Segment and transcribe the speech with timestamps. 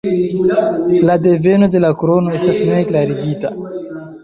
[1.09, 3.55] La deveno de la krono estas ne klarigita.